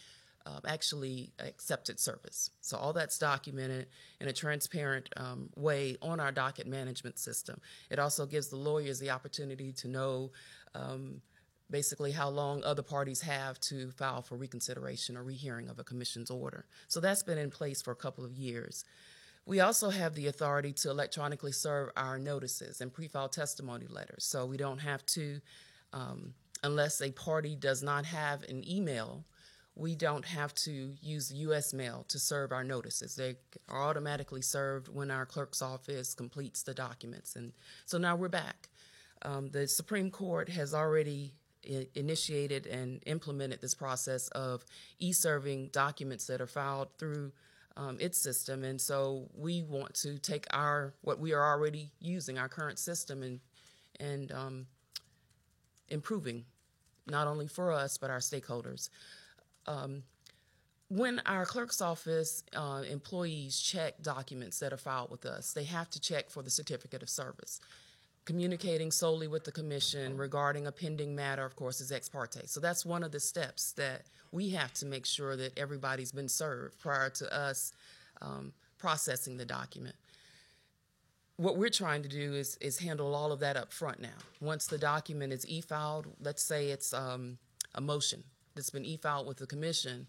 um, 0.46 0.60
actually 0.66 1.32
accepted 1.40 2.00
service. 2.00 2.50
So 2.60 2.78
all 2.78 2.92
that's 2.92 3.18
documented 3.18 3.86
in 4.20 4.28
a 4.28 4.32
transparent 4.32 5.10
um, 5.16 5.50
way 5.56 5.96
on 6.00 6.20
our 6.20 6.32
docket 6.32 6.66
management 6.66 7.18
system. 7.18 7.60
It 7.90 7.98
also 7.98 8.24
gives 8.24 8.48
the 8.48 8.56
lawyers 8.56 8.98
the 8.98 9.10
opportunity 9.10 9.72
to 9.72 9.88
know 9.88 10.30
um, 10.74 11.20
basically 11.70 12.12
how 12.12 12.30
long 12.30 12.62
other 12.64 12.82
parties 12.82 13.20
have 13.20 13.60
to 13.60 13.90
file 13.90 14.22
for 14.22 14.36
reconsideration 14.36 15.16
or 15.16 15.22
rehearing 15.22 15.68
of 15.68 15.78
a 15.78 15.84
commission's 15.84 16.30
order. 16.30 16.64
So 16.86 17.00
that's 17.00 17.22
been 17.22 17.38
in 17.38 17.50
place 17.50 17.82
for 17.82 17.90
a 17.90 17.96
couple 17.96 18.24
of 18.24 18.32
years. 18.32 18.84
We 19.48 19.60
also 19.60 19.88
have 19.88 20.14
the 20.14 20.26
authority 20.26 20.74
to 20.74 20.90
electronically 20.90 21.52
serve 21.52 21.88
our 21.96 22.18
notices 22.18 22.82
and 22.82 22.92
pre-file 22.92 23.30
testimony 23.30 23.86
letters. 23.88 24.24
So 24.26 24.44
we 24.44 24.58
don't 24.58 24.80
have 24.80 25.06
to, 25.06 25.40
um, 25.94 26.34
unless 26.62 27.00
a 27.00 27.10
party 27.12 27.56
does 27.56 27.82
not 27.82 28.04
have 28.04 28.42
an 28.42 28.62
email, 28.70 29.24
we 29.74 29.94
don't 29.94 30.26
have 30.26 30.54
to 30.56 30.92
use 31.00 31.32
U.S. 31.32 31.72
mail 31.72 32.04
to 32.08 32.18
serve 32.18 32.52
our 32.52 32.62
notices. 32.62 33.16
They 33.16 33.36
are 33.70 33.88
automatically 33.88 34.42
served 34.42 34.88
when 34.88 35.10
our 35.10 35.24
clerk's 35.24 35.62
office 35.62 36.12
completes 36.12 36.62
the 36.62 36.74
documents. 36.74 37.34
And 37.34 37.54
so 37.86 37.96
now 37.96 38.16
we're 38.16 38.28
back. 38.28 38.68
Um, 39.22 39.48
the 39.48 39.66
Supreme 39.66 40.10
Court 40.10 40.50
has 40.50 40.74
already 40.74 41.32
initiated 41.94 42.66
and 42.66 43.02
implemented 43.06 43.62
this 43.62 43.74
process 43.74 44.28
of 44.28 44.62
e-serving 44.98 45.68
documents 45.68 46.26
that 46.26 46.42
are 46.42 46.46
filed 46.46 46.88
through 46.98 47.32
um, 47.78 47.96
its 48.00 48.18
system, 48.18 48.64
and 48.64 48.80
so 48.80 49.28
we 49.34 49.62
want 49.62 49.94
to 49.94 50.18
take 50.18 50.46
our 50.50 50.92
what 51.02 51.18
we 51.18 51.32
are 51.32 51.52
already 51.52 51.92
using, 52.00 52.38
our 52.38 52.48
current 52.48 52.78
system, 52.78 53.22
and 53.22 53.40
and 54.00 54.32
um, 54.32 54.66
improving, 55.88 56.44
not 57.06 57.26
only 57.26 57.46
for 57.46 57.72
us 57.72 57.96
but 57.96 58.10
our 58.10 58.18
stakeholders. 58.18 58.90
Um, 59.66 60.02
when 60.88 61.20
our 61.26 61.44
clerk's 61.44 61.80
office 61.80 62.42
uh, 62.56 62.82
employees 62.88 63.60
check 63.60 64.02
documents 64.02 64.58
that 64.58 64.72
are 64.72 64.78
filed 64.78 65.10
with 65.10 65.24
us, 65.26 65.52
they 65.52 65.64
have 65.64 65.88
to 65.90 66.00
check 66.00 66.30
for 66.30 66.42
the 66.42 66.50
certificate 66.50 67.02
of 67.02 67.10
service 67.10 67.60
communicating 68.28 68.90
solely 68.90 69.26
with 69.26 69.44
the 69.44 69.50
commission 69.50 70.14
regarding 70.18 70.66
a 70.66 70.70
pending 70.70 71.16
matter, 71.16 71.46
of 71.46 71.56
course, 71.56 71.80
is 71.80 71.90
ex 71.90 72.10
parte. 72.10 72.42
So 72.44 72.60
that's 72.60 72.84
one 72.84 73.02
of 73.02 73.10
the 73.10 73.20
steps 73.20 73.72
that 73.72 74.02
we 74.32 74.50
have 74.50 74.74
to 74.74 74.84
make 74.84 75.06
sure 75.06 75.34
that 75.34 75.58
everybody's 75.58 76.12
been 76.12 76.28
served 76.28 76.78
prior 76.78 77.08
to 77.08 77.34
us 77.34 77.72
um, 78.20 78.52
processing 78.76 79.38
the 79.38 79.46
document. 79.46 79.96
What 81.38 81.56
we're 81.56 81.70
trying 81.70 82.02
to 82.02 82.08
do 82.10 82.34
is, 82.34 82.58
is 82.60 82.78
handle 82.78 83.14
all 83.14 83.32
of 83.32 83.40
that 83.40 83.56
up 83.56 83.72
front 83.72 83.98
now. 83.98 84.18
Once 84.42 84.66
the 84.66 84.76
document 84.76 85.32
is 85.32 85.48
e-filed, 85.48 86.06
let's 86.20 86.42
say 86.42 86.68
it's 86.68 86.92
um, 86.92 87.38
a 87.74 87.80
motion 87.80 88.22
that's 88.54 88.68
been 88.68 88.84
e-filed 88.84 89.26
with 89.26 89.38
the 89.38 89.46
commission, 89.46 90.06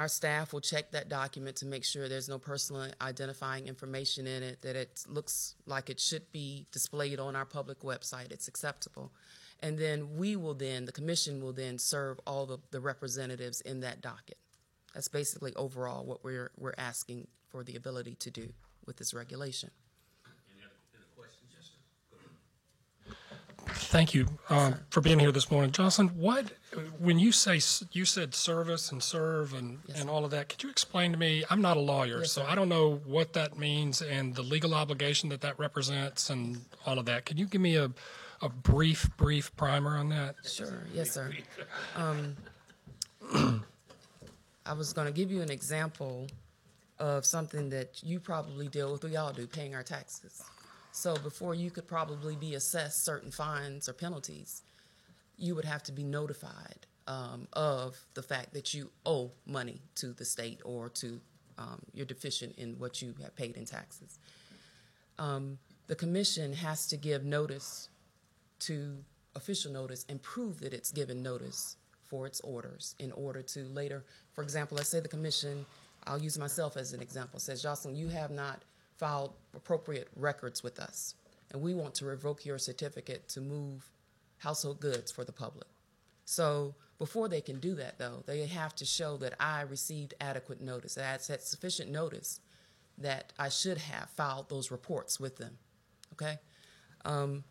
our 0.00 0.08
staff 0.08 0.54
will 0.54 0.62
check 0.62 0.92
that 0.92 1.10
document 1.10 1.56
to 1.56 1.66
make 1.66 1.84
sure 1.84 2.08
there's 2.08 2.26
no 2.26 2.38
personal 2.38 2.90
identifying 3.02 3.66
information 3.66 4.26
in 4.26 4.42
it, 4.42 4.62
that 4.62 4.74
it 4.74 5.04
looks 5.06 5.56
like 5.66 5.90
it 5.90 6.00
should 6.00 6.32
be 6.32 6.66
displayed 6.72 7.20
on 7.20 7.36
our 7.36 7.44
public 7.44 7.80
website, 7.80 8.32
it's 8.32 8.48
acceptable. 8.48 9.12
And 9.62 9.78
then 9.78 10.16
we 10.16 10.36
will 10.36 10.54
then, 10.54 10.86
the 10.86 10.92
commission 10.92 11.42
will 11.42 11.52
then 11.52 11.78
serve 11.78 12.18
all 12.26 12.46
the, 12.46 12.56
the 12.70 12.80
representatives 12.80 13.60
in 13.60 13.80
that 13.80 14.00
docket. 14.00 14.38
That's 14.94 15.08
basically 15.08 15.54
overall 15.54 16.06
what 16.06 16.24
we're, 16.24 16.50
we're 16.56 16.72
asking 16.78 17.26
for 17.50 17.62
the 17.62 17.76
ability 17.76 18.14
to 18.20 18.30
do 18.30 18.54
with 18.86 18.96
this 18.96 19.12
regulation. 19.12 19.70
Any 20.50 20.64
other, 20.64 20.72
any 20.94 21.04
questions? 21.14 21.50
Yes, 21.54 21.72
sir. 23.66 23.74
Thank 23.90 24.14
you 24.14 24.28
um, 24.50 24.76
for 24.90 25.00
being 25.00 25.18
here 25.18 25.32
this 25.32 25.50
morning. 25.50 25.72
Jocelyn, 25.72 26.10
what, 26.10 26.52
when 27.00 27.18
you 27.18 27.32
say, 27.32 27.60
you 27.90 28.04
said 28.04 28.36
service 28.36 28.92
and 28.92 29.02
serve 29.02 29.52
and, 29.52 29.80
Yes, 29.88 30.00
and 30.00 30.08
all 30.08 30.24
of 30.24 30.30
that, 30.30 30.48
could 30.48 30.62
you 30.62 30.70
explain 30.70 31.10
to 31.10 31.18
me? 31.18 31.42
I'm 31.50 31.60
not 31.60 31.76
a 31.76 31.80
lawyer, 31.80 32.20
Yes, 32.20 32.30
so. 32.30 32.44
I 32.44 32.54
don't 32.54 32.68
know 32.68 33.00
what 33.04 33.32
that 33.32 33.58
means 33.58 34.00
and 34.00 34.32
the 34.36 34.42
legal 34.42 34.74
obligation 34.74 35.28
that 35.30 35.40
that 35.40 35.58
represents 35.58 36.30
and 36.30 36.60
all 36.86 37.00
of 37.00 37.06
that. 37.06 37.24
Can 37.26 37.36
you 37.36 37.46
give 37.46 37.60
me 37.60 37.74
a, 37.74 37.90
a 38.40 38.48
brief, 38.48 39.10
brief 39.16 39.54
primer 39.56 39.96
on 39.96 40.08
that? 40.10 40.36
Sure, 40.44 40.84
yes, 40.94 41.10
sir. 41.10 41.32
Um, 41.96 42.36
I 44.66 44.72
was 44.72 44.92
going 44.92 45.08
to 45.08 45.12
give 45.12 45.32
you 45.32 45.42
an 45.42 45.50
example 45.50 46.28
of 47.00 47.26
something 47.26 47.70
that 47.70 48.04
you 48.04 48.20
probably 48.20 48.68
deal 48.68 48.92
with, 48.92 49.02
we 49.02 49.16
all 49.16 49.32
do, 49.32 49.48
paying 49.48 49.74
our 49.74 49.82
taxes. 49.82 50.44
So 50.92 51.16
before 51.16 51.54
you 51.54 51.70
could 51.70 51.86
probably 51.86 52.36
be 52.36 52.54
assessed 52.54 53.04
certain 53.04 53.30
fines 53.30 53.88
or 53.88 53.92
penalties, 53.92 54.62
you 55.36 55.54
would 55.54 55.64
have 55.64 55.82
to 55.84 55.92
be 55.92 56.02
notified 56.02 56.86
um, 57.06 57.48
of 57.52 57.98
the 58.14 58.22
fact 58.22 58.52
that 58.54 58.74
you 58.74 58.90
owe 59.06 59.30
money 59.46 59.80
to 59.96 60.12
the 60.12 60.24
state 60.24 60.60
or 60.64 60.88
to 60.90 61.20
um, 61.58 61.80
you're 61.92 62.06
deficient 62.06 62.56
in 62.56 62.78
what 62.78 63.02
you 63.02 63.14
have 63.22 63.34
paid 63.36 63.56
in 63.56 63.64
taxes. 63.64 64.18
Um, 65.18 65.58
the 65.86 65.94
commission 65.94 66.52
has 66.54 66.86
to 66.88 66.96
give 66.96 67.24
notice 67.24 67.88
to 68.60 68.96
official 69.34 69.72
notice 69.72 70.06
and 70.08 70.22
prove 70.22 70.60
that 70.60 70.72
it's 70.72 70.90
given 70.90 71.22
notice 71.22 71.76
for 72.06 72.26
its 72.26 72.40
orders 72.40 72.94
in 72.98 73.12
order 73.12 73.42
to 73.42 73.64
later, 73.68 74.04
for 74.32 74.42
example, 74.42 74.76
let's 74.76 74.88
say 74.88 75.00
the 75.00 75.08
commission, 75.08 75.64
I'll 76.06 76.20
use 76.20 76.38
myself 76.38 76.76
as 76.76 76.92
an 76.92 77.00
example, 77.00 77.38
says, 77.38 77.62
Jocelyn, 77.62 77.94
you 77.94 78.08
have 78.08 78.30
not 78.30 78.62
filed 79.00 79.32
appropriate 79.56 80.08
records 80.14 80.62
with 80.62 80.78
us, 80.78 81.14
and 81.50 81.62
we 81.62 81.72
want 81.72 81.94
to 81.94 82.04
revoke 82.04 82.44
your 82.44 82.58
certificate 82.58 83.26
to 83.30 83.40
move 83.40 83.90
household 84.36 84.78
goods 84.78 85.10
for 85.10 85.24
the 85.24 85.32
public. 85.32 85.66
So 86.26 86.74
before 86.98 87.26
they 87.26 87.40
can 87.40 87.60
do 87.60 87.74
that, 87.76 87.98
though, 87.98 88.22
they 88.26 88.46
have 88.46 88.74
to 88.76 88.84
show 88.84 89.16
that 89.16 89.34
I 89.40 89.62
received 89.62 90.12
adequate 90.20 90.60
notice, 90.60 90.96
that 90.96 91.06
I 91.06 91.32
had 91.32 91.42
sufficient 91.42 91.90
notice 91.90 92.40
that 92.98 93.32
I 93.38 93.48
should 93.48 93.78
have 93.78 94.10
filed 94.10 94.50
those 94.50 94.70
reports 94.70 95.18
with 95.18 95.38
them. 95.38 95.56
Okay? 96.12 96.38
Um, 97.06 97.44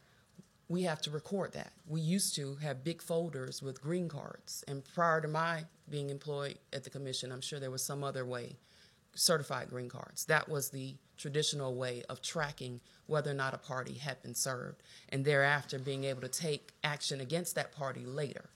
we 0.68 0.84
have 0.84 1.02
to 1.02 1.10
record 1.10 1.54
that. 1.54 1.74
We 1.88 2.00
used 2.00 2.36
to 2.36 2.58
have 2.62 2.84
big 2.84 3.02
folders 3.02 3.64
with 3.64 3.82
green 3.82 4.08
cards, 4.08 4.64
and 4.68 4.86
prior 4.94 5.20
to 5.20 5.28
my 5.28 5.66
being 5.90 6.12
employed 6.12 6.60
at 6.72 6.84
the 6.84 6.92
commission, 6.92 7.32
I'm 7.32 7.42
sure 7.42 7.60
there 7.60 7.72
was 7.72 7.84
some 7.84 8.04
other 8.04 8.24
way, 8.24 8.58
certified 9.16 9.70
green 9.70 9.90
cards. 9.90 10.26
That 10.26 10.48
was 10.48 10.70
the 10.70 10.96
traditional 11.20 11.76
way 11.76 12.04
of 12.10 12.22
tracking 12.22 12.80
whether 13.06 13.32
or 13.32 13.36
not 13.36 13.54
a 13.54 13.58
party 13.58 13.94
had 13.94 14.22
been 14.22 14.36
served, 14.36 14.82
and 15.10 15.26
thereafter 15.26 15.78
being 15.78 16.06
able 16.06 16.22
to 16.22 16.28
take 16.28 16.72
action 16.84 17.20
against 17.20 17.56
that 17.56 17.72
party 17.72 18.06
later. 18.06 18.50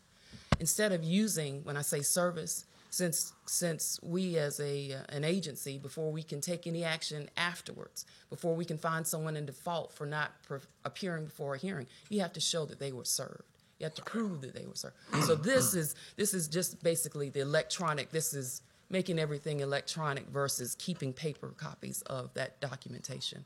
Instead 0.60 0.92
of 0.92 1.04
using, 1.04 1.64
when 1.64 1.78
I 1.78 1.82
say 1.82 2.02
service, 2.02 2.66
since 2.90 3.34
since 3.48 4.00
we 4.04 4.38
as 4.38 4.60
a 4.60 4.94
uh, 4.94 5.00
an 5.10 5.24
agency, 5.24 5.80
before 5.80 6.12
we 6.12 6.22
can 6.22 6.40
take 6.42 6.68
any 6.68 6.84
action 6.84 7.28
afterwards, 7.36 8.06
before 8.30 8.56
we 8.56 8.66
can 8.66 8.78
find 8.78 9.06
someone 9.06 9.36
in 9.36 9.48
default 9.48 9.92
for 9.92 10.06
not 10.06 10.32
pre- 10.48 10.60
appearing 10.86 11.26
before 11.26 11.56
a 11.56 11.58
hearing, 11.58 11.88
you 12.10 12.22
have 12.22 12.34
to 12.34 12.40
show 12.40 12.66
that 12.66 12.80
they 12.80 12.92
were 12.92 13.04
served. 13.04 13.44
You 13.80 13.86
have 13.86 13.96
to 13.96 14.04
prove 14.04 14.42
that 14.42 14.54
they 14.54 14.68
were 14.68 14.76
served. 14.76 14.96
So 15.26 15.34
this 15.34 15.74
is 15.74 15.96
this 16.18 16.36
is 16.36 16.48
just 16.48 16.84
basically 16.84 17.30
the 17.30 17.42
electronic. 17.42 18.12
This 18.12 18.34
is 18.34 18.62
making 18.94 19.18
everything 19.18 19.60
electronic 19.60 20.30
versus 20.30 20.76
keeping 20.78 21.12
paper 21.12 21.50
copies 21.58 22.04
of 22.04 22.32
that 22.36 22.62
documentation. 22.62 23.44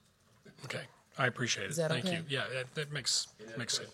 Okay, 0.66 0.84
I 1.18 1.28
appreciate 1.28 1.64
it. 1.64 1.70
Is 1.72 1.78
that 1.78 1.90
Thank 1.90 2.06
okay? 2.06 2.18
you. 2.18 2.24
Yeah, 2.28 2.44
that, 2.54 2.76
that 2.76 2.92
makes, 2.92 3.28
makes 3.58 3.80
sense. 3.80 3.90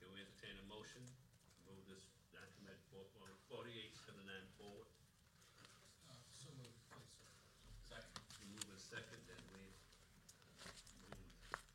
Can 0.00 0.08
we 0.16 0.24
entertain 0.24 0.56
a 0.56 0.66
motion 0.72 1.04
to 1.04 1.58
move 1.68 1.84
this 1.92 2.08
document 2.32 2.80
four 2.88 3.04
point 3.20 3.36
forty-eight 3.52 3.92
seventy-nine 4.00 4.48
forward? 4.56 4.88
So 6.40 6.48
moved, 6.56 6.80
Second. 7.84 8.08
Move 8.48 8.64
in 8.64 8.80
second, 8.80 9.20
then 9.28 9.44
we 9.52 9.60
uh, 10.64 10.72
move 11.04 11.20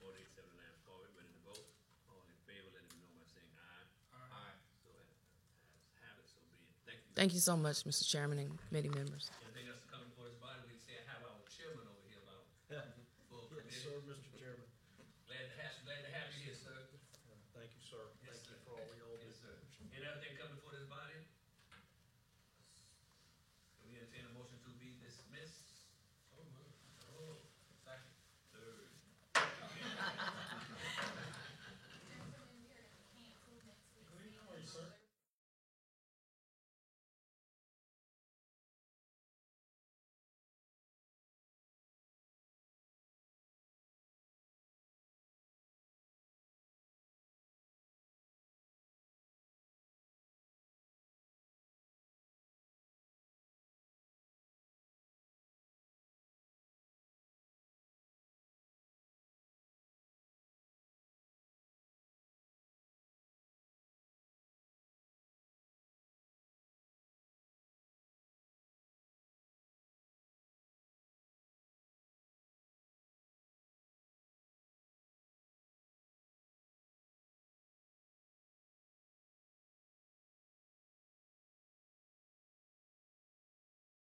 forty-eight 0.02 0.34
seventy-nine 0.34 0.74
forward, 0.90 1.14
ready 1.14 1.30
to 1.30 1.42
vote. 1.46 1.70
All 2.10 2.26
in 2.26 2.34
favor, 2.50 2.66
let 2.74 2.82
it 2.82 2.90
be 2.90 2.98
known 2.98 3.14
by 3.22 3.30
saying 3.30 3.54
aye. 3.62 3.86
Aye. 4.26 4.58
So 4.82 4.90
that, 4.90 5.06
has 6.02 6.10
have 6.10 6.18
it, 6.18 6.26
so 6.26 6.42
be 6.50 6.58
it. 6.58 7.03
Thank 7.16 7.34
you. 7.34 7.40
So 7.40 7.56
much, 7.56 7.84
Mr. 7.84 8.08
Chairman 8.08 8.40
and 8.40 8.58
committee 8.70 8.90
members. 8.90 9.30